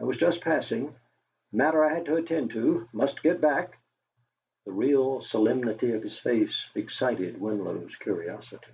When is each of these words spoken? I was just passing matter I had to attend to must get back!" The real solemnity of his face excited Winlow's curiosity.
I 0.00 0.04
was 0.04 0.16
just 0.16 0.40
passing 0.40 0.96
matter 1.52 1.84
I 1.84 1.92
had 1.94 2.06
to 2.06 2.14
attend 2.16 2.48
to 2.52 2.88
must 2.94 3.22
get 3.22 3.42
back!" 3.42 3.78
The 4.64 4.72
real 4.72 5.20
solemnity 5.20 5.92
of 5.92 6.02
his 6.02 6.18
face 6.18 6.70
excited 6.74 7.38
Winlow's 7.38 7.94
curiosity. 7.96 8.72